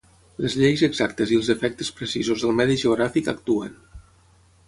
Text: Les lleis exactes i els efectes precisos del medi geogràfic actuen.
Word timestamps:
Les 0.43 0.53
lleis 0.59 0.83
exactes 0.87 1.33
i 1.33 1.37
els 1.41 1.49
efectes 1.55 1.91
precisos 1.99 2.45
del 2.45 2.57
medi 2.61 2.79
geogràfic 2.85 3.29
actuen. 3.37 3.77